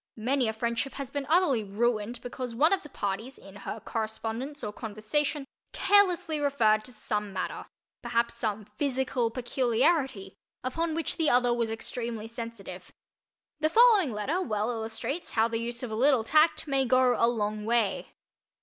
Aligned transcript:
Many 0.17 0.47
a 0.47 0.53
friendship 0.53 0.93
has 0.93 1.11
been 1.11 1.27
utterly 1.27 1.63
ruined 1.63 2.21
because 2.23 2.55
one 2.55 2.73
of 2.73 2.81
the 2.81 2.89
parties, 2.89 3.37
in 3.37 3.55
her 3.57 3.79
correspondence 3.79 4.63
or 4.63 4.73
conversation, 4.73 5.45
carelessly 5.73 6.39
referred 6.39 6.83
to 6.85 6.91
some 6.91 7.31
matter—perhaps 7.31 8.33
some 8.33 8.65
physical 8.77 9.29
peculiarity—upon 9.29 10.95
which 10.95 11.17
the 11.17 11.29
other 11.29 11.53
was 11.53 11.69
extremely 11.69 12.27
sensitive. 12.27 12.91
The 13.59 13.69
following 13.69 14.11
letter 14.11 14.41
well 14.41 14.71
illustrates 14.71 15.33
how 15.33 15.47
the 15.47 15.59
use 15.59 15.83
of 15.83 15.91
a 15.91 15.95
little 15.95 16.23
tact 16.23 16.65
may 16.67 16.83
go 16.83 17.15
"a 17.15 17.27
long 17.27 17.63
way." 17.63 18.15